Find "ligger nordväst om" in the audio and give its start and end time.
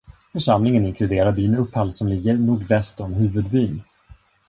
2.07-3.13